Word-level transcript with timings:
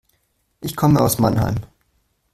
Ich 0.61 0.75
komme 0.75 0.99
aus 0.99 1.19
Mannheim 1.19 1.57